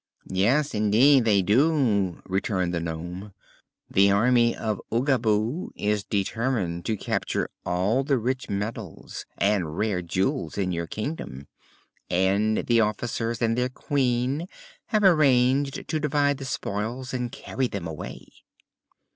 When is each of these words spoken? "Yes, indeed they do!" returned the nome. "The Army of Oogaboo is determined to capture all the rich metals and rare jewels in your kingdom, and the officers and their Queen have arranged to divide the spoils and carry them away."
"Yes, 0.31 0.73
indeed 0.73 1.25
they 1.25 1.43
do!" 1.43 2.23
returned 2.25 2.73
the 2.73 2.79
nome. 2.79 3.35
"The 3.87 4.09
Army 4.09 4.55
of 4.55 4.81
Oogaboo 4.91 5.69
is 5.75 6.03
determined 6.03 6.85
to 6.85 6.97
capture 6.97 7.51
all 7.67 8.03
the 8.03 8.17
rich 8.17 8.49
metals 8.49 9.27
and 9.37 9.77
rare 9.77 10.01
jewels 10.01 10.57
in 10.57 10.71
your 10.71 10.87
kingdom, 10.87 11.47
and 12.09 12.65
the 12.65 12.81
officers 12.81 13.43
and 13.43 13.55
their 13.55 13.69
Queen 13.69 14.47
have 14.87 15.03
arranged 15.03 15.87
to 15.87 15.99
divide 15.99 16.39
the 16.39 16.45
spoils 16.45 17.13
and 17.13 17.31
carry 17.31 17.67
them 17.67 17.85
away." 17.85 18.25